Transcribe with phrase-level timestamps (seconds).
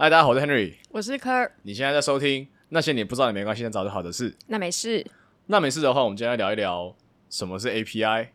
[0.00, 0.74] 嗨，大家好，我是 Henry。
[0.90, 4.32] 我是科尔，你现在在收听那些你不知道也没关系，但早就好的事。
[4.46, 5.04] 那没事。
[5.46, 6.94] 那没事的话，我们今天来聊一聊
[7.28, 8.28] 什么是 API。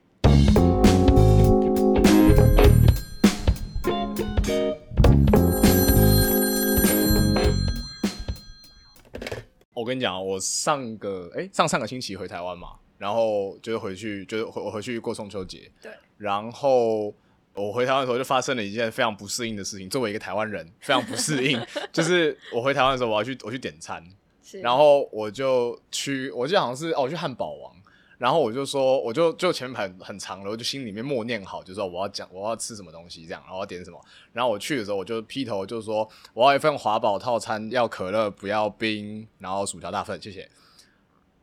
[9.73, 17.16] 我跟你讲，我上个哎、上上个星期回台湾嘛，然后就是回去就是回我回去过中秋节，对，然后
[17.55, 19.89] 我回台湾的时候就发生了一件非常不适应的事情。
[19.89, 21.59] 作为一个台湾人，非常不适应，
[21.93, 24.03] 就是我回台湾的时候，我要去我去点餐，
[24.61, 27.71] 然后我就去，我记得好像是哦，我去汉堡王，
[28.17, 33.99] 然后我就说，我就就前面排很长了，我就心里面默念好，就说我要讲我要吃什么东西这样，然后我要点什么，
[34.31, 40.49] 然后我去的时候我就劈头就说我要一份华堡套餐，要可乐不要冰，然后薯条大份，谢谢。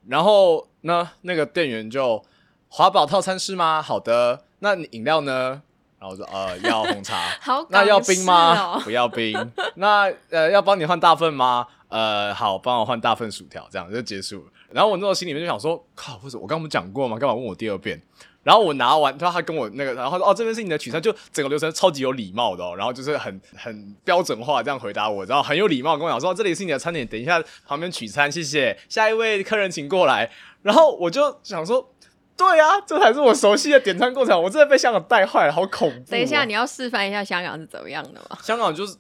[0.09, 2.25] 然后呢，那个店员就
[2.69, 3.81] 华堡套餐是吗？
[3.81, 5.63] 好的，那你饮料呢？
[6.01, 8.75] 然后我说呃 要红茶，好，那要冰吗？
[8.77, 9.37] 哦、 不要冰。
[9.75, 11.67] 那呃，要帮你换大份吗？
[11.89, 14.51] 呃，好，帮我换大份薯条，这样就结束了。
[14.71, 17.19] 然后我那时候心里面就想说，靠，不是我刚刚不是讲过吗？
[17.19, 18.01] 干嘛问我第二遍？
[18.43, 22.75] 然后我拿完，他他跟我那个，然后他说哦，这边是你的取餐，就整个流程超级有礼貌的哦。
[22.75, 28.79] 然后就是很很标准化这样回答我，然后很有礼貌跟我讲说，这里是你的餐点，等一下旁边取餐，谢谢。
[28.89, 30.31] 下一位客人请过来。
[30.63, 31.93] 然后我就想说。
[32.41, 34.43] 对啊，这才是我熟悉的点餐过程。
[34.43, 36.05] 我真的被香港带坏了，好恐怖、哦。
[36.11, 38.39] 等一下，你要示范一下香港是怎么样的吗？
[38.43, 38.97] 香港就是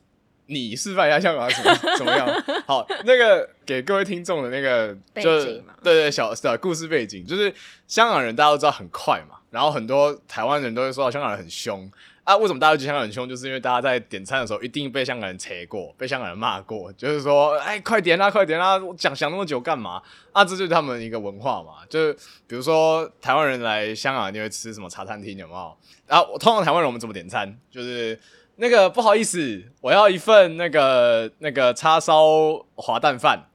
[0.47, 2.29] 你示范一下香港是怎么怎么样。
[2.69, 7.53] 好，那个给各位听众的那个就背景嘛对对小小故事背景，就是
[7.87, 11.91] 香港人大家都知道很快嘛，然后很多台湾人都会说到香港人很凶
[12.31, 12.37] 啊。
[12.37, 13.29] 为什么大家觉得香港很凶？
[13.29, 20.01] 就是因为大家在点餐的时候一定被香港人扯过，被香港人骂过，就是说哎快点啦，快点啦，我讲想那么久干嘛？
[20.33, 22.13] 啊，这就是他们一个文化嘛，就是
[22.47, 25.77] 比如说台湾人来香港你会吃什么茶餐厅，有没有？
[26.07, 27.57] 啊，我通常台湾人我们怎么点餐？
[27.71, 28.19] 就是
[28.57, 32.25] 那个不好意思，我要一份那个那个叉烧
[32.75, 33.49] 滑蛋饭，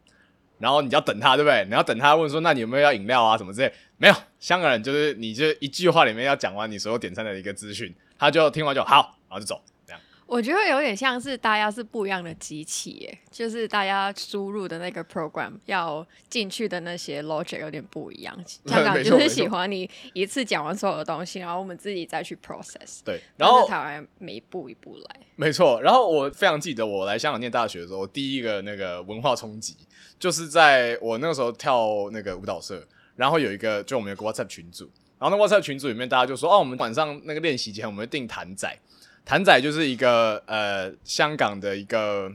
[0.59, 1.63] 然后你要等他，对不对？
[1.65, 3.71] 你要等他问说，那你有没有要饮料啊什么之类？
[3.97, 10.01] 没有，香港人就是你就一句话里面要讲完你所有点餐的一个资讯，他就听完就好，然后就走，这样。
[10.27, 18.35] 我觉得有点像是大家是不一样的机器，耶，就是大家输入的那个 program 要进去的那些 logic 有点不一样。
[18.65, 23.01] 香港就是喜欢你一次讲完所有的东西，然后我们自己再去 process。
[23.05, 25.19] 对，然后台湾每一步一步来。
[25.35, 29.75] 没错，然后我非常记得我来香港念大学的时候，第一个那个文化冲击，
[30.17, 32.83] 就是在我那个时候跳那个舞蹈社，
[33.15, 34.89] 然后有一个就我们有个 WhatsApp 群组，
[35.19, 38.67] 然后那 WhatsApp 群组里面大家就说，哦，我们晚上那个练习前我们会订谭仔，
[39.23, 42.31] 谭仔就是一个呃香港的一个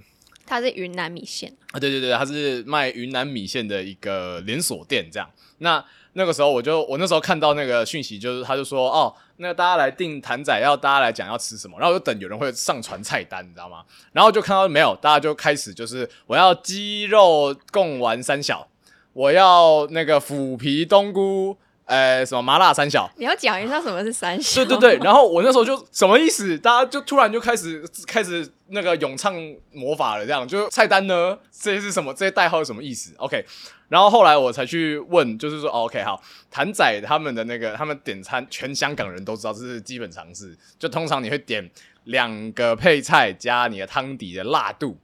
[0.46, 5.30] 它是云南米线，啊，对对对，它是卖云南米线的一个连锁店，这样。
[5.58, 13.84] 那那个时候我就我那时候看到那个讯息，就是他就说哦，那个大家来订谭仔，要大家来讲要吃什么，然后我就等有人会上传菜单，你知道吗？
[14.12, 18.66] 然后就看到没有，大家就开始就是我要鸡肉贡丸三小，
[19.12, 21.56] 我要那个腐皮冬菇，
[21.90, 24.64] 呃，什么麻辣三小，你要讲一下什么是三小？
[24.64, 26.56] 对对对，然后我那时候就什么意思？
[26.56, 29.34] 大家就突然就开始开始那个咏唱
[29.72, 32.14] 魔法了，这样就菜单呢，这些是什么？
[32.14, 33.44] 这些代号是什么意思？OK，
[33.88, 40.56] 然后后来我才去问，就是说、哦、，OK，好，谭仔他们的那个他们点餐，全香港人都知道，这是基本常识。
[40.78, 41.68] 就通常你会点
[42.04, 44.96] 两个配菜加你的汤底的辣度，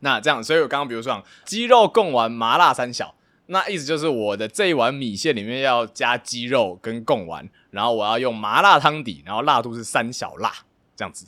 [0.00, 3.14] 那这样，所以我刚刚比如说讲鸡肉贡丸麻辣三小。
[3.52, 10.52] 那意思就是我的这一碗米线里面要加鸡肉跟贡丸，然后我要用麻辣汤底，然后辣度是三小辣
[10.96, 11.26] 这样子。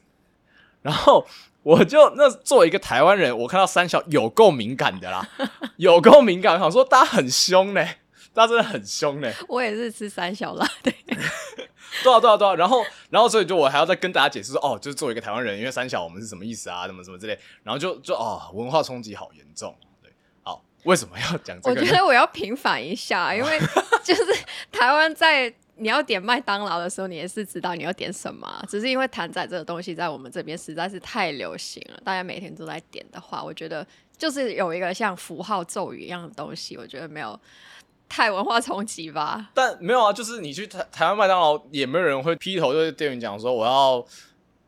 [0.82, 1.26] 然后
[1.62, 5.28] 我就那作为一个台湾人，我看到三小有够敏感的啦，
[5.76, 7.84] 有够敏感，我想说大家很凶呢，
[8.32, 9.30] 大家真的很凶呢。
[9.48, 10.92] 我也是吃三小辣的。
[12.02, 12.54] 对啊，对啊，对啊。
[12.56, 17.38] 然后，然后，所以就我还要再跟大家解释说，哦，就是作为一个台湾人，因为三小我们是什么意思啊，什么什么之类。
[17.62, 19.72] 然后就就哦，文化冲击好严重。
[20.84, 21.80] 为什么要讲这个？
[21.80, 23.58] 我觉得我要平反一下，因为
[24.04, 24.22] 就是
[24.70, 33.84] 台湾在你要点麦当劳的时候，你也是知道你要点什么啊，只是因为坛仔这个东西在我们这边实在是太流行了，大家每天都在点的话，我觉得
[34.16, 37.38] 就是有一个像符号咒语一样的东西，我觉得没有
[38.08, 39.50] 太文化冲击吧。
[39.52, 44.06] 但没有啊，就是你去台台湾麦当劳，也没有人会劈头对店员讲说我要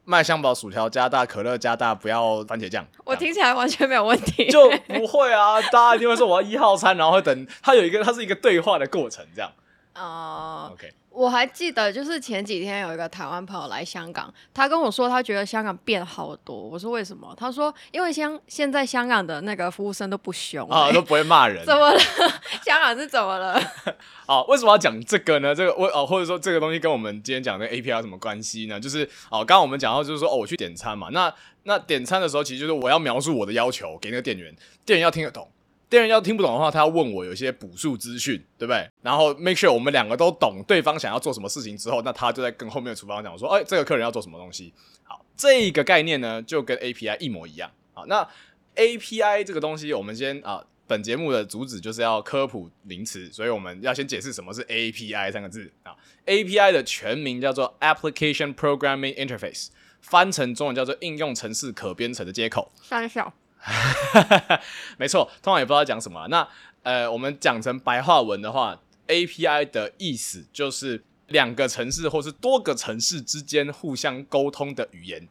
[0.08, 2.87] 麦香堡薯条加大，可乐加大，不要番茄酱。
[3.05, 9.50] 我听起来完全没有问题，就不会啊，大家一定会说我要一号餐，然后会等它有一个它是一个对话的过程，这样。
[9.97, 16.55] 哦，OK，我还记得，就是前几天有一个台湾朋友来香港，他跟我说他觉得香港变好多。
[16.55, 17.35] 我说为什么？
[17.39, 21.65] 他说因为香现在香港的那个服务生都不凶啊，欸都不会骂人。
[21.65, 21.99] 怎么了？
[22.63, 23.59] 香港是怎么了？
[24.29, 25.55] 哦，为什么要讲这个呢？
[25.55, 28.79] 这个我哦，或者说这个东西跟我们今天讲的 A P R 有什么关系呢？
[28.79, 34.55] 就是哦，刚刚我们讲到就是说哦，我去点餐嘛，那那点餐的时候，其实就是我要描述我的要求给那个店员，
[34.85, 35.49] 店员要听得懂。
[35.97, 38.89] 店员要听不懂的话，他要问我有一些补数资讯，对不对？
[39.03, 44.73] 然后 make sure 我们两个都懂对方想要做什么事情之后，那他就在跟后面的厨房讲说，哎，这个客人要做什么东西。
[45.05, 47.71] 好，这个概念呢，就跟 API 一模一样。
[47.95, 48.29] 好，那
[48.75, 50.65] API 这个东西，我们先啊。
[50.89, 55.91] 本节目的主旨就是要科普名词，所以我们要先解释什么是 API 三个字啊。
[56.27, 59.71] API 的全名叫做 Application Programming Interface，
[60.01, 62.71] 翻成中文叫做应用程式可编程的接口。
[62.85, 63.35] 三小，
[64.97, 66.27] 没错，通常也不知道讲什么。
[66.29, 66.47] 那
[66.83, 75.29] 呃，我们讲成白话文的话，API 的意思就是两个城市或是多个城市之间互相沟通的语言。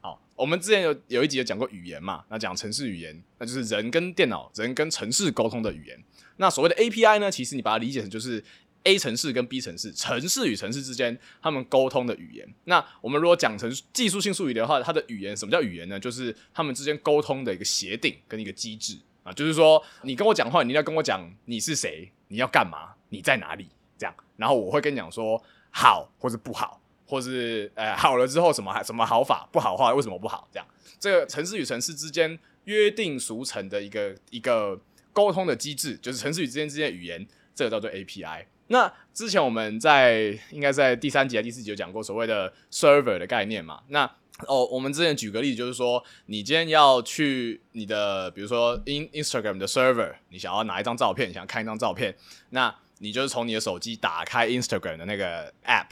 [0.00, 5.98] 好，我们之前有有一集有讲过语言嘛，那讲城市语言，那就是人跟电脑、人跟城市沟通的语言。
[6.36, 8.42] 那所谓的 API 呢，其实你把它理解成就是
[8.84, 12.48] A 城市跟 B 城市，城市与城市之间他们沟通的语言。
[12.64, 15.98] 那我们如果讲成技术性术语的话，它的语言什么叫语言呢？
[15.98, 26.80] 就是他们之间沟通的一个协定跟一个机制啊，就是说你跟我讲话，你要跟我讲你是谁，你要干嘛，你在哪里，这样，然后我会跟你讲说好或是不好。
[27.06, 30.66] 或是呃好了之后什么什么好法不好话为什么不好这样
[30.98, 34.80] 这个城市与城市之间约定俗成的一个一个
[35.12, 38.46] 沟通的机制，就是城市与之间之间的语言，这个叫做 API。
[38.68, 43.82] 那之前我们在应该在第三集还第四集有讲过所谓的 server 的概念嘛？
[43.88, 44.04] 那
[44.48, 52.16] 哦，我们之前举个例子，就是说你今天要去你的比如说 in Instagram 的 server，你想要拿一张照片，想要看一张照片，
[52.50, 55.86] 那你就是从你的手机打开 Instagram 的那个 app。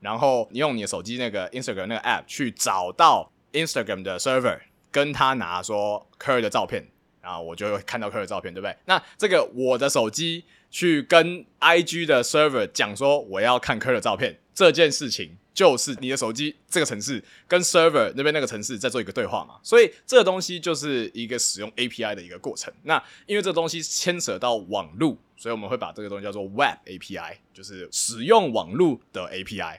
[0.00, 4.58] 然后你用你的手机那个 Instagram 那个 app 去找到 Instagram 的 server，
[4.90, 6.86] 跟他拿说 Curry 的照片，
[7.22, 8.76] 然后我就会看到 Curry 的照片，对不对？
[8.84, 10.44] 那这个我的手机
[10.74, 22.74] 去跟 IG 的 server 讲说我要看 Curry 的照片，这件事情就是你的手机这个城市跟 server 那边那个城市在做一个对话嘛，所以这个东西就是一个使用 API 的一个过程。
[22.82, 29.78] 那因为这东西牵扯到网路，所以我们会把这个东西叫做 Web API，就是使用网路的 API。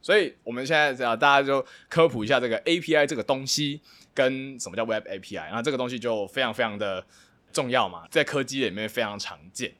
[0.00, 3.80] 所以我们现在啊，大家就科普一下这个 API 这个东西
[4.14, 7.04] 跟什么叫 Web API，然后这个东西就非常非常的
[7.52, 9.74] 重要嘛，在科技里面非常常见。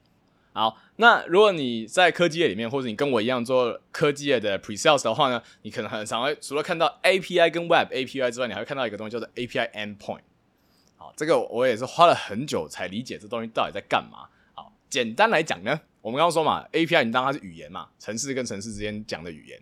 [0.56, 10.22] 好，那如果你在科技业里面，或者你跟我一样做科技业的 Pre Sales 的话呢，你可能很常会除了看到 API 跟 Web API 之外，你还会看到一个东西叫做 API Endpoint。
[10.96, 14.30] 好，这个我也是花了很久才理解这东西到底在干嘛。
[14.54, 19.60] 好，简单来讲呢，我们刚刚说嘛，API 你当它是语言嘛，城市跟城市之间讲的语言。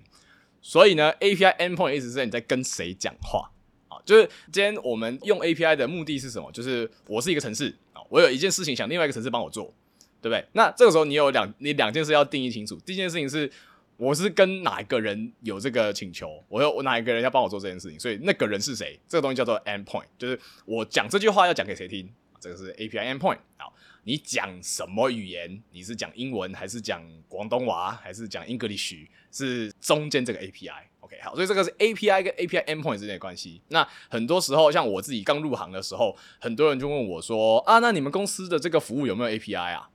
[0.62, 3.50] 所以呢，API endpoint 意思是你在跟谁讲话
[3.88, 3.98] 啊？
[4.06, 6.52] 就是今天我们用 API 的目的是什么？
[6.52, 9.74] 就是我是一个城市啊，我有一件事情想另外一个城市帮我做，
[10.24, 10.42] 对不对？
[10.52, 12.80] 那这个时候你有两你两件事要定义清楚。
[12.86, 13.50] 第一件事情是
[13.98, 18.98] 我是跟哪一个人有这个请求，我有我哪一个人要帮我做这件事情，所以那个人是谁？
[19.06, 22.10] 这个东西叫做 endpoint，就是我讲这句话要讲给谁听，
[22.40, 23.74] 这个是 API endpoint 好。
[24.06, 25.62] 你讲什么语言？
[25.72, 29.06] 你是讲英文还是讲广东话还是讲 English？
[29.30, 33.60] 是中间这个 API，OK，好，所以这个是 API 跟 API endpoint 之间的关系。
[33.68, 39.88] 那很多时候，像我自己刚入行的时候，很多人就问我说：“啊，那你们公司的这个服务有没有 API 啊？”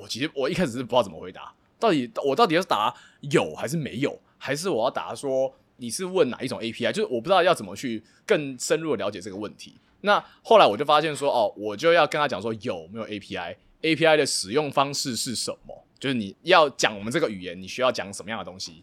[0.00, 6.90] 我其实我一开始是不知道怎么回答，到底我到底要答有还是没有，还是我要答说你是问哪一种 API？
[6.92, 9.74] 就是我不知道要怎么去更深入的了解这个问题。
[10.02, 15.84] 那后来我就发现说，哦，我就要跟他讲说有没有 API，API 的使用方式是什么？
[15.98, 18.82] 就是你要讲我们这个语言，你需要讲什么样的东西？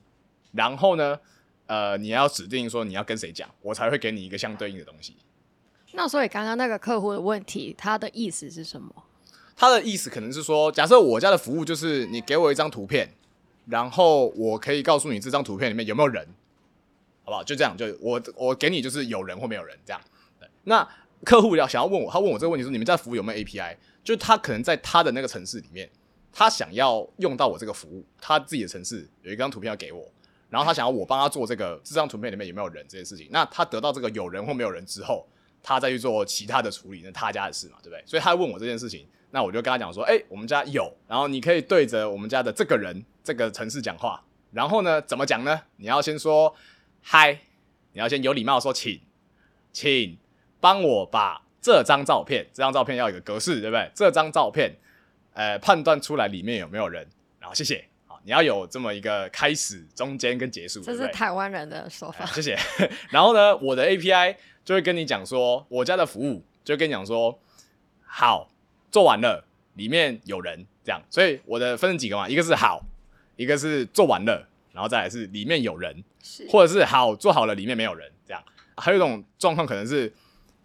[0.52, 1.20] 然后呢，
[1.66, 5.16] 呃，你要指定说你要跟谁讲，我才会给你一个相对应的东西。
[5.94, 8.94] 那所以刚刚那个客户的问题，他的意思是什么？
[9.60, 13.12] 他的意思可能是说，假设我家的服务就是你给我一张图片，
[13.66, 16.24] 然后我可以告诉你这张图片里面有没有人，
[17.24, 17.44] 好不好？
[17.44, 20.00] 就这样，就我我给你就是有人或没有人这样。
[20.66, 20.88] 那
[21.26, 25.90] 客户要想要问我，他问我这个问题说：“你们家服务有没有 API？” 就他可能在他的那个城市里面，
[26.32, 30.08] 他想要用到我这个服务，他自己的城市有一张图片要给我，
[30.52, 33.28] 然后他想要我帮他做这个这张图片里面有没有人这件事情。
[33.32, 35.26] 那他得到这个有人或没有人之后，
[35.62, 38.04] 他再去做其他的处理，那他家的事嘛，对不对？
[38.06, 45.62] 所以他问我这件事情，那我就跟他讲说：“哎，我们家有，然后你可以对着我们家的这个人这个城市讲话，然后呢，怎么讲呢？
[45.78, 46.56] 你要先说
[47.02, 47.40] 嗨，
[47.94, 49.02] 你要先有礼貌说请，
[49.72, 50.18] 请。”
[50.60, 53.90] 帮我把这张照片，这张照片要有个格式，对不对？
[53.94, 54.76] 这张照片，
[55.34, 57.08] 呃，判断出来里面有没有人，
[57.40, 57.86] 然后谢谢。
[58.08, 60.98] 好，你要有这么一个开始、中间跟结束，这？
[60.98, 62.26] 是台湾人的说法。
[62.26, 62.58] 哎谢谢。
[63.12, 64.36] 然后呢，我的 API
[64.68, 67.40] 就会跟你讲说，我家的服务就会跟你讲说，
[68.06, 68.50] 好，
[68.92, 69.46] 做完了，
[69.76, 71.02] 里面有人这样。
[71.10, 72.84] 所以我的分成几个嘛，一个是好，
[73.38, 78.44] 一个是做完了，然后再来是里面有人，是或者是好做好了，里面没有人这样。
[78.76, 80.12] 还有一种状况可能是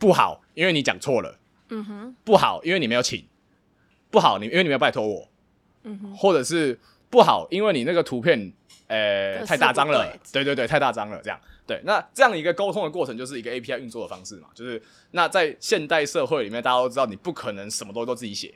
[0.00, 3.20] 不好，因为你讲错了；嗯哼，不好，因为你没有请；
[4.10, 5.28] 不好，你因为你没有拜托我。
[5.84, 8.52] 嗯哼，或者是不好，因为你那个图片
[8.92, 11.80] 呃太大张了，对对对，太大张了，这样对。
[11.84, 14.80] 那这样一个沟通的过程就是一个 API 运作的方式嘛，就是
[15.12, 18.52] 那在现代社会里面，大家都知道你不可能什么东西都自己写，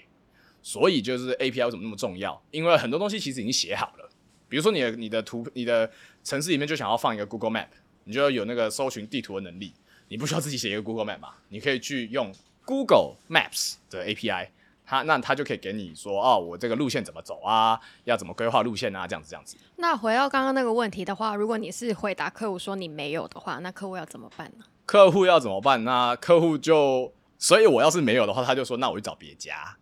[0.63, 2.41] 所以就是 API 为什么那么重要？
[2.51, 4.09] 因为很多东西其实已经写好了，
[4.49, 5.91] 比如说你的你的图你的
[6.23, 7.69] 城市里面就想要放一个 Google Map，
[8.05, 9.73] 你就要有那个搜寻地图的能力，
[10.09, 12.31] 你不需要自己写一个 Google Map 嘛，你可以去用
[12.65, 14.49] Google Maps 的 API。
[14.87, 17.79] 它那他就可以给你说哦，我这个路线怎么走啊？
[18.05, 19.07] 要怎么规划路线啊？
[19.07, 19.57] 这样子这样子。
[19.77, 24.65] 那回到刚刚那个问题的话，如果你是回答客户说你没有的话，那客户要怎么办呢？
[24.87, 25.83] 客户要怎么办？
[25.83, 29.77] 那客户就，所以我要是没有的话，他就说那我去找别家。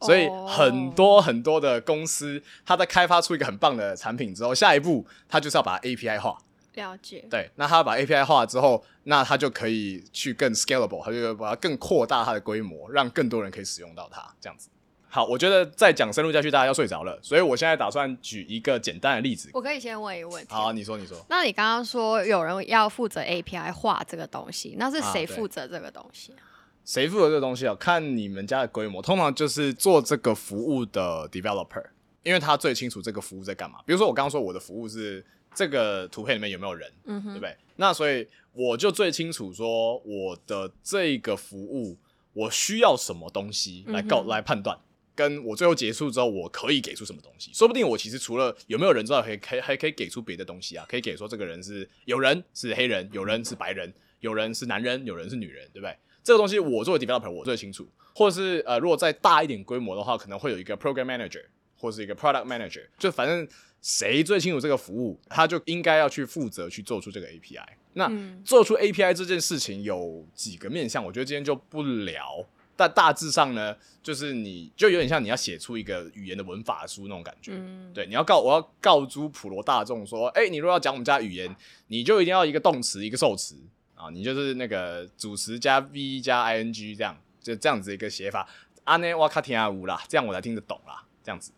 [0.00, 6.36] 所以哦很多很多的公司，他在开发出一个很棒的产品之后，下一步他就是要把它 API 化。
[6.78, 14.70] 了解，对，那他把 API 化之后，那他就可以去更 scalable，他就把它更扩大它的规模，让更多人可以使用到它，这样子。
[15.10, 19.48] 好，我觉得再讲深入下去，大家要睡着了，所以我现在打算举一个简单的例子。
[19.54, 20.52] 我可以先问一个问题。
[20.52, 21.16] 好，你说，你说。
[21.30, 26.44] 那你刚刚说有人要负责 API 化这个东西，那是谁负责这个东西啊？
[26.84, 27.74] 谁负责这个东西啊？
[27.74, 31.84] 看你们家的规模，通常就是做这个服务的 developer，
[32.22, 33.78] 因为他最清楚这个服务在干嘛。
[33.86, 35.24] 比如说我刚刚说我的服务是
[35.58, 37.56] 这个图片里面有没有人，嗯哼，对不对？
[37.74, 41.98] 那所以我就最清楚说我的这个服务
[42.32, 44.78] 我需要什么东西来告、嗯来判断。
[45.16, 47.50] 跟我最后结束之后，我可以给出什么东西？
[47.52, 55.96] 说不定我其实除了有没有人之外，可以可以还可以给出别的东西啊，可以给说这个人是有人是黑人，有人是白人，有人是男人，有人是女人，对不对？
[56.22, 57.84] 这个东西我作为 developer 我最清楚，
[58.14, 61.44] 或者是呃，如果再大一点规模的话，可能会有一个 program manager
[61.76, 63.48] 或是一个 product manager，就反正
[63.80, 67.66] 谁最清楚这个服务，他就应该要去负责去做出这个 API。
[67.94, 72.44] 那、嗯做出 API 这件事情有几个面向，我觉得今天就不聊。
[72.76, 77.50] 但大致上呢，就是你就有点像你要写出一个语言的文法书那种感觉。
[77.54, 81.52] 嗯，对，你要告我要告诸普罗大众说，哎、你如果要讲我们家语言，
[81.88, 83.56] 你就一定要一个动词一个受词
[83.96, 88.48] 啊，你就是那个主词加 V 加 ing 这样，就这样子一个写法。
[88.84, 91.50] 阿内瓦卡提亚乌啦，这样我才听得懂啦，这样子。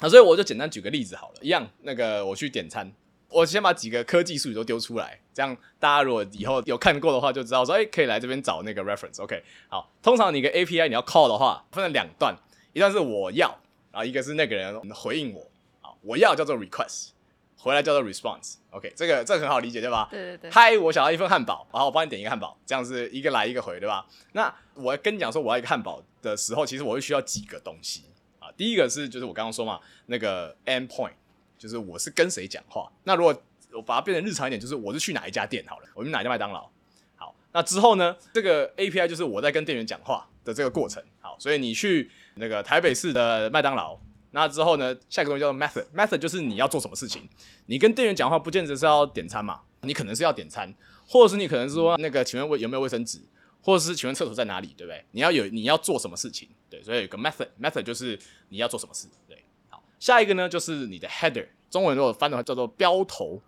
[0.00, 2.92] 啊，所以我就简单举个例子好了，一样，那个我去点餐，
[3.28, 9.22] 我先把几个科技术语都丢出来，这样大家如果以后有看过的话，就知道说，哎、可以来这边找那个 reference。
[9.22, 12.36] OK，好，通常你个 API 你要 call 的话，分成两段，
[12.72, 13.48] 一段是我要，
[13.92, 15.48] 然后一个是那个人回应我。
[15.80, 17.10] 好，我要叫做 request，
[17.56, 18.56] 回来叫做 response。
[18.70, 20.08] OK，这个这个很好理解对吧？
[20.10, 24.04] 对对对，嗨，我想要一份汉堡，然后我帮你点一个汉堡，这样是一个来一个回，对吧？
[24.32, 28.13] 那我跟你讲说我要一个汉堡的时候，其实我会需要几个东西啊。
[28.56, 31.12] 第一个是就是我刚刚说嘛，那个 end point，
[31.58, 32.90] 就是我是跟谁讲话。
[33.04, 33.34] 那如果
[33.72, 36.68] 我把它变成日常一点，就是我是去哪一家店好了，我们哪一家麦当劳。
[37.16, 41.02] 好，那之后呢，这个 API 就是我在跟店员讲话的这个过程。
[41.20, 43.98] 好，所以你去那个台北市的麦当劳，
[44.30, 47.28] 那之后呢，下一个东西叫做 method，method 就是你要做什么事情。
[47.66, 50.72] 你跟店员讲话，不见得是要点餐嘛，你可能是要点餐，
[51.08, 53.18] 或者是你可能是说那个，请问卫有没有卫生纸，
[53.64, 55.02] 或者是请问厕所在哪里，对不对？
[55.12, 58.18] 你要有你要做什么事情，对，所以有个 method，method 就是
[58.50, 59.42] 你要做什么事，对。
[59.70, 63.42] 好，下一个呢就是你的 header，中文如果翻的话叫做标头。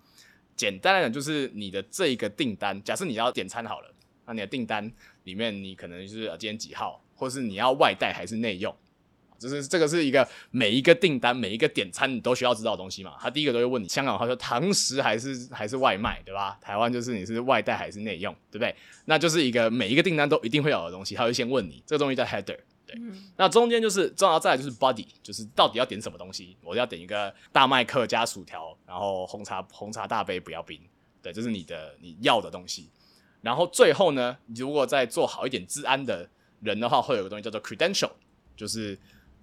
[0.56, 3.94] 简单来讲，就是你的这一个订单，假设你要点餐好了，
[4.24, 4.90] 那你的订单
[5.24, 8.74] 里面你可能就是今天几号，或是你要外带还是内用，
[9.38, 13.14] 就是这个是一个每一个订单每一个点餐你都需要知道的东西嘛。
[13.20, 16.58] 他第一个都会问你，香港他说堂食还是还是外卖，对吧？
[16.60, 18.74] 台湾就是你是外带还是内用，对不对？
[19.04, 22.58] 那就是一个每一个订单都一定会有的东西，他会先问你，这个东西叫 header。
[22.86, 22.96] 对，
[23.36, 26.56] 那中间就是重要，再来就是 body，就是到底要点什么东西。
[26.62, 30.80] 我要点一个大麦克加薯条，然后红茶红茶大杯不要冰，
[31.20, 32.88] 对，这是你的你要的东西。
[33.42, 36.28] 然后最后呢，你如果再做好一点治安的
[36.60, 38.10] 人的话，会有个东西叫做 credential，
[38.56, 38.96] 就是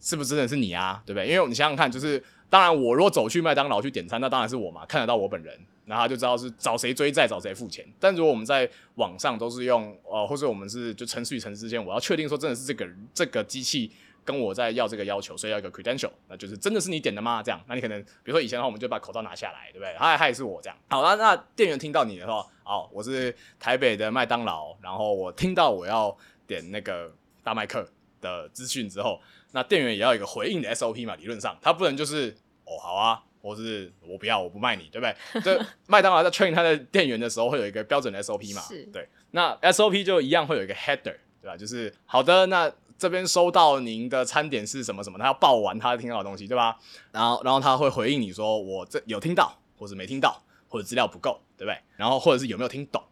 [0.04, 1.30] 是不是真的是你啊，对不对？
[1.30, 7.86] 因为你想想看，就是当然我如果走去麦当劳去点餐，那当然是我嘛，看得到我本人，然后就知道是找谁追债，找谁付钱。
[8.02, 13.90] 但如果我们在网上都是用呃，或者我们是就程序与程序之间，我要确定说真的是这个这个机器
[14.26, 17.42] 跟我在要这个要求，所以要一个 credential，那就是真的是你点的吗？
[17.42, 19.96] 这样，那你可能比如说以前的话，我们就把口罩拿下来，对不对？
[19.98, 20.78] 他他也是我这样。
[20.90, 26.14] 好，那那店员听到你的话，哦，我是台北的麦当劳，然后我听到我要
[26.46, 27.10] 点那个
[27.42, 27.88] 大麦克
[28.24, 35.16] 的资讯之后，那店员也要有一个回应的 SOP 嘛，理论上他不能就是哦好啊，或是我不要，我不卖你，对不对？
[35.44, 38.62] 这麦当劳在 train 他的店员的时候会有一个标准的 SOP 嘛？
[38.62, 39.08] 是对。
[39.32, 41.58] 那 SOP 就一样会有一个 header，对吧？
[41.58, 46.78] 就是好的，那这边收到您的餐点是什么什么，他要报完他听到的东西，对吧？
[47.12, 51.78] 然后然后他会回应你说我这有听到，或者没听到，或者资料不够，对不对？
[51.98, 53.04] 然后或者是有没有听懂？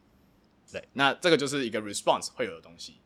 [0.72, 3.01] 对，那这个就是一个 response 会有的东西。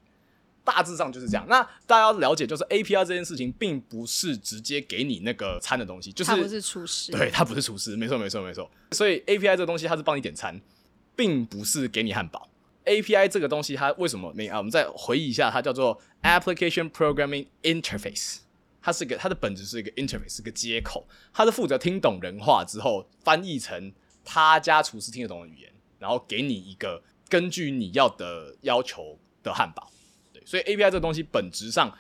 [0.66, 1.46] 大致上就是这样。
[1.48, 8.70] 那大家要了解，就是 API 这件事情，并不是直接给你那个餐的东西，就是他不是厨师，对，它不是厨师，没错，没错，没错。
[8.92, 10.60] 所以 API 这个东西，它是帮你点餐，
[11.16, 12.50] 并不是给你汉堡。
[12.86, 14.34] API 这个东西，它为什么？
[14.36, 18.38] 你啊，我们再回忆一下，它叫做 Application Programming Interface，
[18.82, 23.92] 它是个它的本质是一个 interface，是个接口，它是负责听懂人话之后，翻译成
[24.24, 29.92] 他家厨师听得懂的语言，然后给你一个根据你要的要求的汉堡。
[30.46, 31.92] 对，所以 API 这个东西本质上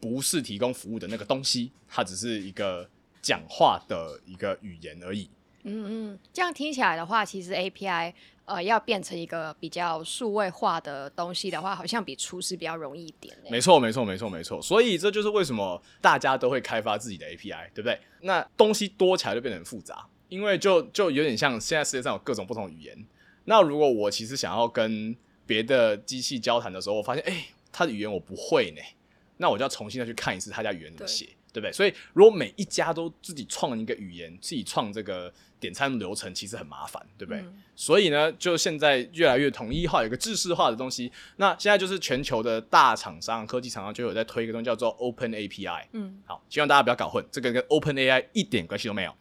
[0.00, 2.88] 不是提供服务的那个东西，它只是一个
[3.22, 5.28] 讲话的一个语言而已。
[5.66, 8.12] 嗯嗯，这样听起来的话，其实 API
[8.44, 13.34] 呃要变成一个比较数位化的东西的话，好像比厨师比较容易一点。
[13.50, 14.60] 没错，没错，没错，没错。
[14.60, 17.98] 所以这就是为什么大家都会开发自己的 API，对不对？
[18.20, 23.06] 那东西多起来就变得很复杂，因为就就有点像现在世界上有各种不同语言。
[23.46, 28.80] 那如果我其实想要跟别的机器交谈的时候，我发现哎，它的语言我不会呢，
[29.36, 31.28] 那我就要重新再去看一次他家语言怎么写。
[31.54, 31.72] 对不对？
[31.72, 37.44] 所以如果每一家都自己创一个语言，自己创这个点餐流程，其实很麻烦，对不对？
[37.76, 41.12] 所以呢，就现在越来越统一化，有一个制式化的东西。
[41.36, 45.84] 那现在就是全球的大厂商、科技厂商就有在推一个东西，叫做 Open API。
[45.92, 49.14] 嗯，好，希望大家不要搞混，这个跟 Open AI 一点关系都没有。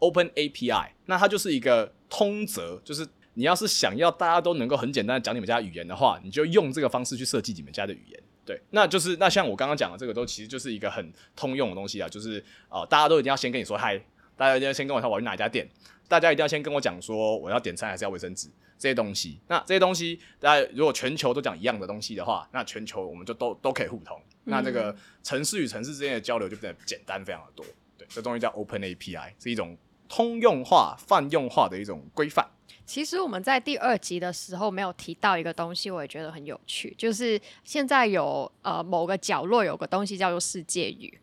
[0.00, 3.06] Open API，那它就是一个通则，就是
[3.38, 8.22] 你要是想要大家都能够很简单的讲你们家语言的话，你就用这个方式去设计你们家的语言。
[8.46, 14.00] 对，那就是那像我刚刚讲的这个都其实就是一个很通用的东西啊，就是啊，大家都一定要先跟你说嗨，
[14.36, 15.68] 大家一定要先跟我说我去哪一家店，
[16.08, 19.38] 大家一定要先跟我讲说我要点餐还是要卫生纸这些东西。
[19.48, 27.66] 那这些东西，大家如果全球都讲一样的东西的话，那全球我们就都都可以互通，那这个城市与城市之间的交流就变得简单非常的多。
[27.98, 29.76] 对，这东西叫 Open API，是一种
[30.08, 32.48] 通用化、泛用化的一种规范。
[32.84, 41.18] 其实我们在第二集的时候没有提到一个东西，我也觉得很有趣，就是现在有呃某个角落有个东西叫做世界语，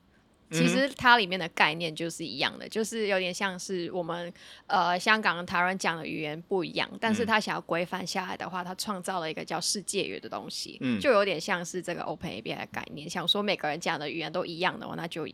[0.51, 4.31] 其实它里面的概念就是一样的，就是有点像是我们
[4.67, 15.25] 呃香港、台湾讲的语言不一样，但是他想要规范下来的话，他创造了一个叫世界语的东西，嗯就有点像是这个 Open API 的概念，想说每个人讲的语言都一样的话，那就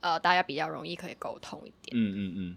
[0.00, 1.92] 呃大家比较容易可以沟通一点。
[1.92, 2.56] 嗯嗯嗯，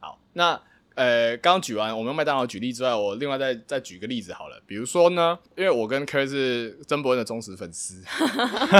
[0.00, 0.60] 好，那。
[0.96, 4.58] 呃，刚举完我们用麦当劳举例之外，我另外再再举个例子好了。
[4.66, 8.02] 比如说呢，因为我跟 K 是曾伯恩的忠实粉丝。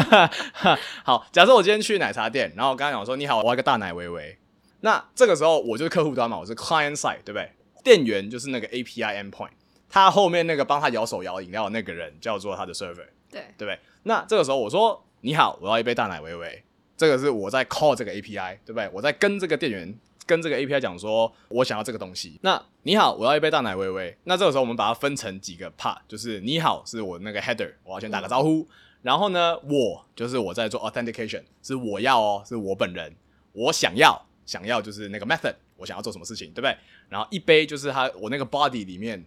[1.04, 4.38] 好，假设我今天去奶茶店，然后我刚刚讲说你好，我要一个大奶维维。
[4.80, 7.50] 那这个时候我就是客户端嘛，我是 client side，对不对？
[7.84, 9.50] 店员就是那个 API endpoint，
[9.90, 13.78] 他后面那个帮他摇手摇饮料的那个人叫做他的 server，对对不对？
[14.04, 16.64] 那这个时候我说你好，我要一杯大奶维维，
[16.96, 18.88] 这个是我在 call 这个 API，对不对？
[18.94, 19.94] 我在跟这个店员。
[20.26, 22.38] 跟这个 API 讲说，我想要这个东西。
[22.42, 24.14] 那你好，我要一杯大奶微微。
[24.24, 28.66] 那这个时候我们把它分成几个 part，就是你好是我那个 header，我要先打个招呼。
[29.02, 33.14] 然后呢，我就是我在做 authentication，是我要哦，是我本人。
[33.52, 36.76] 我想要，想要就是那个 method，我想要做什么事情，对不对？
[37.08, 39.24] 然后一杯就是它，我那个 body 里面。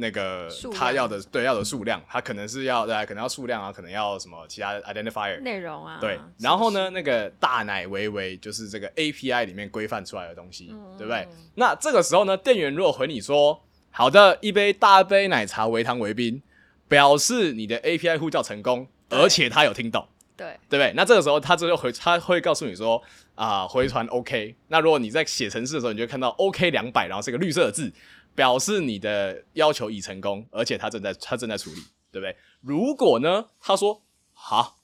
[0.00, 5.98] 那个他要的对要的数量，他可能是要对，可能要数量啊，可能要什么其他 identifier 内容啊。
[6.00, 11.26] 对，然后呢，那个大奶维维就是这个 API 里面规范出来的东西，对不对？
[11.56, 16.40] 那这个时候呢，店员如果回你说好的，一杯大杯奶茶，微糖微冰，
[16.86, 20.06] 表示你的 API 呼叫成功，而且他有听懂，
[20.36, 20.92] 对对不对？
[20.94, 23.02] 那这个时候他就回他会告诉你说
[23.34, 24.54] 啊，回传 OK。
[24.68, 27.92] 那如果你在写程式的时候，你就看到 OK 两百，然后是一个绿色的字。
[28.38, 32.36] 表示你的要求已成功，而且他正在他正在处理，对不对？
[32.60, 34.00] 如果呢，他说
[34.32, 34.76] 好，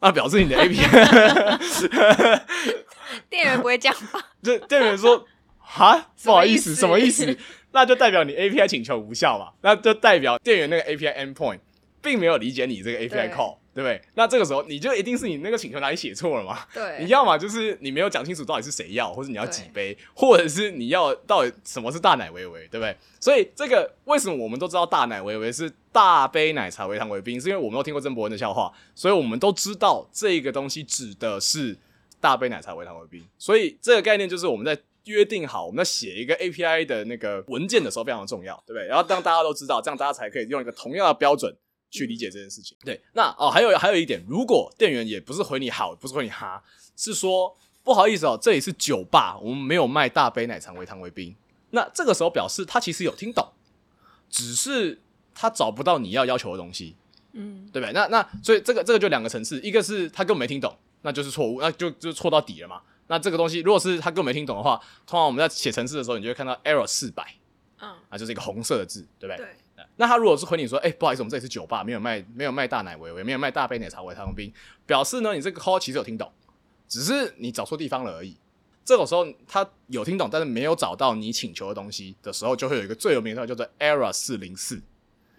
[0.00, 2.40] 那表示你的 A P I，
[3.28, 4.30] 店员不会这样吧？
[4.42, 5.26] 这店员说
[5.60, 7.36] 啊，不好意思，什么意思？
[7.72, 9.52] 那就代表你 A P I 请求无效嘛？
[9.60, 11.60] 那就代表店员那个 A P I endpoint
[12.06, 13.56] 并没有理解你这个 A P I call。
[13.76, 14.00] 对不对？
[14.14, 16.60] 那这个时候你就一定是你那个请求哪里写错了嘛？
[16.72, 22.96] 对，你要么就是你没有讲清楚到底是谁要，或者你要几杯，或者是你要到底什么是大奶维维，对不对？
[23.20, 31.76] 所以这个为什么我们都知道大奶维维是大杯奶茶微糖为冰，是因为我们都听过曾伯恩的笑话，所以我们都知道这个东西指的是
[32.18, 33.22] 大杯奶茶微糖为冰。
[33.36, 38.86] 所以这个概念就是我们在约定好我们在写一个 API 的那个文件的时候非常的重要，对不对？
[38.86, 41.54] 然后让大家都知道，这样大家才可以用一个同样的标准。
[41.96, 42.76] 去理解这件事情。
[42.84, 46.62] 对，那哦，还有还有一点，如果店员也不是回你好，不是回你哈，
[46.96, 51.34] 是说不好意思哦，这里是酒吧，我们没有卖大杯奶茶、微糖、微冰。
[51.70, 53.46] 那这个时候表示他其实有听懂，
[54.30, 55.00] 只是
[55.34, 56.94] 他找不到你要要求的东西，
[57.32, 57.92] 嗯，对不对？
[57.92, 62.80] 那那所以这个这个就两个层次，一个是他根本没听懂，那就是错误，那就就错到底了嘛。
[63.08, 67.24] 那这个东西如果是他根本没听懂的话，通常我们在写程式的时候，你就会看到 error 四百，
[67.80, 69.44] 嗯，啊，就是一个红色的字，对不对？
[69.44, 69.56] 对，
[69.96, 74.52] 那他如果是回你说，哎、不好意思，我们这里是酒吧，没有卖没有卖大奶维维，没有卖大杯奶茶维糖冰，
[74.84, 76.30] 表示呢你这个 call 其实有听懂，
[76.86, 78.36] 只是你找错地方了而已。
[78.84, 84.80] 这种时候他有听懂，但是没有找到你请求的东西的时候，就会有一个最有名的叫做 error 四零四。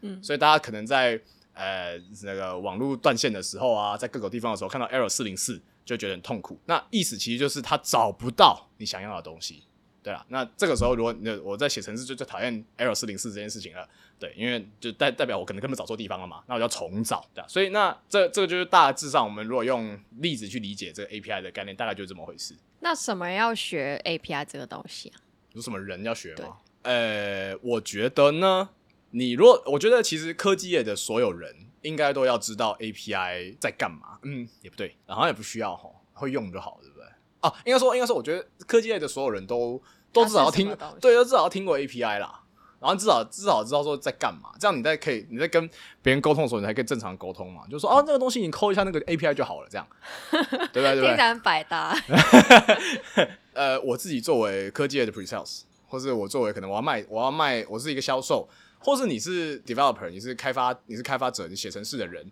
[0.01, 1.21] 嗯所以大家可能在
[1.53, 6.59] 呃那个网络断线的时候啊，在各个地方的时候看到 error 四零四，就觉得很痛苦。
[6.65, 9.63] 那意思其实就是他找不到你想要的东西。
[10.03, 13.87] 对啊，那这个时候如果你我在写程式就最讨厌 error 四零四这件事情了。
[14.19, 22.55] 对，因为就代代表我可能根本找错地方了嘛，那我就要重找，对啊，所以那这这个就是大致上，我们如果用例子去理解这个 API 的概念，大概就是这么回事。
[22.79, 25.21] 那什么要学 API 这个东西啊？
[25.53, 26.57] 有什么人要学对吗？
[26.83, 28.69] 呃，我觉得呢，
[29.11, 34.19] 你如果我觉得其实科技业的所有人应该都要知道 API 在干嘛。
[34.23, 37.05] 嗯，也不对，好像也不需要哈，会用就好，对不对？
[37.41, 42.43] 哦、应该说应该说，我觉得科技业的所有人都都至少要听对，都至少要听过 API 啦。
[42.79, 45.67] 然后至少至少知道说在干嘛，这样你在可以你在跟
[46.01, 47.63] 别人沟通的时候，你才可以正常沟通嘛。
[47.69, 49.87] 就说哦，那个东西你抠一下那个 API 就好了，这样，
[50.71, 50.91] 对不对？
[50.93, 51.17] 对不对听起？
[51.17, 51.97] 来很百搭。
[53.53, 62.29] 呃，我自己作为科技业的 pre sales，或是我作为可能我要卖，我要卖，我是一个销售，或是你是 developer，你是开发，你是开发者，你写程式的人，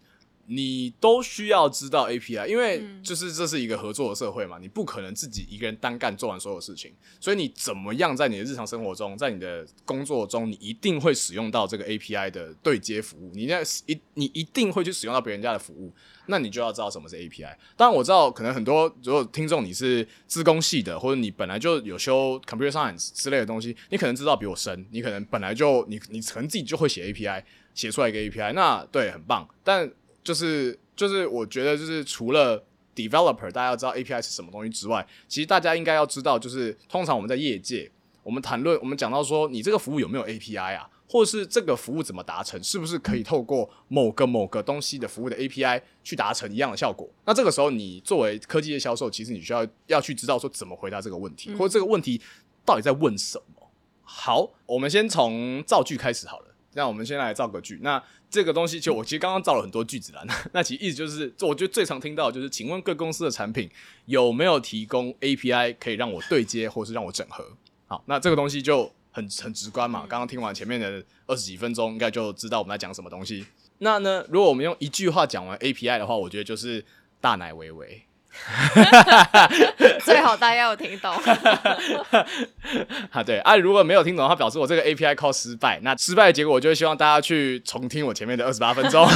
[0.48, 15.92] 你都需要知道 API，因为嗯就是这是一个合作的社会嘛，你不可能自己一个人单干做完所有事情，所以你怎么样在你的日常生活中，在你的工作中，你一定会使用到这个 API 的对接服务，你那一你一定会去使用到别人家的服务，
[16.28, 17.56] 那你就要知道什么是 API。
[17.76, 29.48] 当然我知道，可能很多如果听众你是资工系的，或者你本来就有修 computer science 之类的东西，你可能知道比我深，你可能本来就你你可能自己就会写 API，写出来一个 API，那对很棒。
[29.64, 29.92] 但
[30.26, 32.62] 就是就是我觉得就是除了
[32.96, 37.90] developer 大家要知道 API 是什么东西之外，其实大家应该要知道，就是通常我们在业界，
[38.24, 47.08] 我们谈论我们讲到说你这个服务有没有 API 啊，或者是这个服务怎么达成，是不是可以透过某个某个东西的服务的 API 去达成一样的效果？
[47.26, 52.20] 那这个时候你作为科技业销售，其实你需要要去知道说怎么回答这个问题，或者这个问题
[52.66, 53.70] 到底在问什么。
[54.02, 56.55] 好，我们先从造句开始好了。
[56.76, 57.80] 那我们先来造个句。
[57.82, 60.22] 那这个东西，就我其实刚刚造了很多句子啦。
[60.28, 63.68] 那那其实意思就是，我觉得最常听到的就是，请问各公司的产品
[64.06, 67.44] 有没有提供 API 可以让我对接，或是让我整合？
[67.88, 70.06] 好，那这个东西就很很直观嘛。
[70.08, 73.46] 刚刚听完前面的二十几分钟，应该就知道我们在讲什么东西。
[73.80, 76.84] 那呢，如果我们用一句话讲完 API 的话，我觉得就是
[77.22, 78.04] 大奶维维。
[80.04, 81.12] 最好大家有听懂。
[83.12, 85.80] 啊，对啊，如果没有听懂的话，表示我这个 API call 失败。
[85.82, 89.08] 那失败的结果，我就会希望大家去重听我前面的二十八分钟，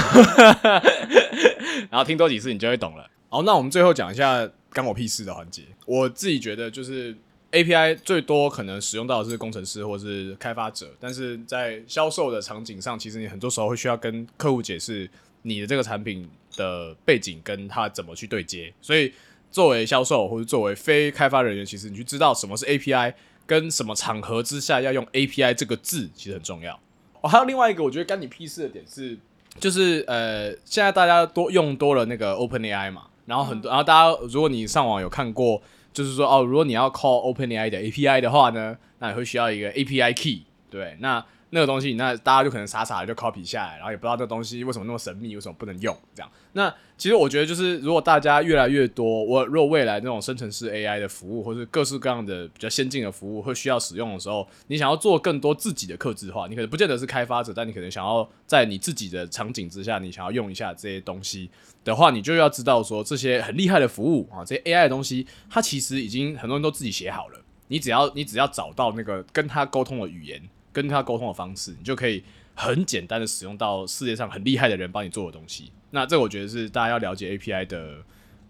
[1.90, 3.08] 然后听多几次，你就会懂了。
[3.30, 5.64] 好，那我们最后讲一下干我屁事的环节。
[5.86, 7.16] 我自己觉得就是
[7.52, 15.10] API 最多可能使用到的是工程师或是开发者，但是在销售的场景上，其实你很多时候会需要跟客户解释
[15.42, 19.14] 你的这个产品的背景跟它怎么去对接，所以。
[19.52, 23.12] 作为销售或者作为非开发人员，其实你去知道什么是 API，
[23.48, 26.80] 跟什么场合之下要用 API 这个字，其实很重要。
[27.22, 29.18] 哦，还有另外一个我觉得干你屁事的点是，
[29.60, 35.60] 就是呃，现在大家多用多了那个 OpenAI 嘛，然后很多，然后大家如果你上网有看过，
[35.92, 46.32] 就是说哦，如果你要 call OpenAI 的 API 的话呢，那你会需要一个 API key，对，那那个东西，那大家就可能傻傻的就 copy 下来，然后也不知道这东西为什么那么神秘，为什么不能用这样。
[46.54, 61.50] 那其实我觉得就是，如果大家越来越多，我如果未来那种生成式 AI 的服务，或是各式各样的比较先进的服务会需要使用的时候，你想要做更多自己的克制化，你可能不见得是开发者，但你可能想要在你自己的场景之下，你想要用一下这些东西
[61.84, 70.42] 的话，你就要知道说这些很厉害的服务啊，这些 AI 的东西，它其实已经很多人都自己写好了，你只要你只要找到那个跟他沟通的语言。
[70.82, 72.24] 跟他沟通的方式，你就可以
[72.56, 75.72] 很简单的使用到世界上很厉害的人帮你做的东西。
[75.92, 77.98] 那这我觉得是大家要了解 API 的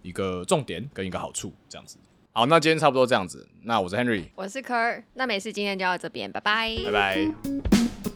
[0.01, 1.97] 一个重点跟一个好处，这样子。
[2.31, 3.47] 好，那今天差不多这样子。
[3.63, 6.77] 那我是 Henry，我是 Ker，那没事，今天就到这边，拜拜。
[6.85, 8.08] 拜拜。